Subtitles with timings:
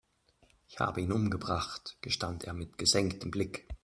[0.67, 3.67] Ich habe ihn umgebracht, gestand er mit gesenktem Blick.